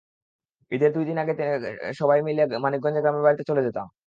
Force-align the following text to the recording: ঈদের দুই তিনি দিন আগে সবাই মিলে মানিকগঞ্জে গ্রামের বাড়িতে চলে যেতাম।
ঈদের 0.71 0.89
দুই 0.93 1.03
তিনি 1.03 1.09
দিন 1.09 1.17
আগে 1.23 1.33
সবাই 1.93 2.19
মিলে 2.27 2.43
মানিকগঞ্জে 2.63 3.01
গ্রামের 3.03 3.25
বাড়িতে 3.25 3.43
চলে 3.49 3.61
যেতাম। 3.67 3.87